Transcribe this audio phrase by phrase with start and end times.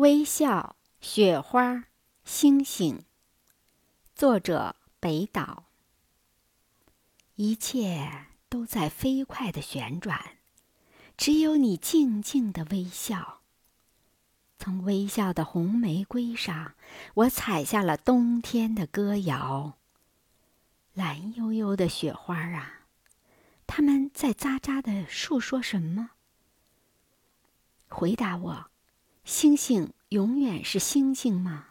[0.00, 1.84] 微笑、雪花、
[2.24, 3.04] 星星。
[4.14, 5.64] 作者：北岛。
[7.34, 10.38] 一切都在飞快的旋转，
[11.18, 13.42] 只有你静静的微笑。
[14.58, 16.72] 从微笑的红玫瑰上，
[17.12, 19.76] 我采下了冬天的歌谣。
[20.94, 22.86] 蓝悠悠的雪花啊，
[23.66, 26.12] 它们在喳喳的诉说什么？
[27.88, 28.69] 回答我。
[29.32, 31.68] 星星永远是星星吗？